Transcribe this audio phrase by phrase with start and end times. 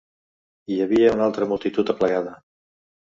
[0.71, 2.35] Hi havia una altra multitud aplegada